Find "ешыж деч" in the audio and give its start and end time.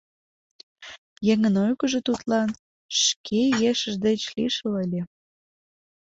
3.69-4.21